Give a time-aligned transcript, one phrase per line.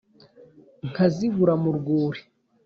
[0.89, 2.21] Nkazibura mu rwuri.